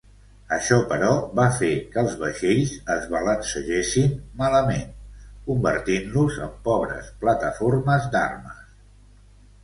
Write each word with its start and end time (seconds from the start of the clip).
Això, 0.55 0.77
però, 0.91 1.09
va 1.39 1.43
fer 1.57 1.67
que 1.95 1.99
els 2.03 2.13
vaixells 2.21 2.71
es 2.93 3.03
balancegessin 3.11 4.15
malament, 4.39 4.87
convertint-los 5.49 6.39
en 6.47 6.55
pobres 6.69 7.11
plataformes 7.27 8.09
d'armes. 8.17 8.65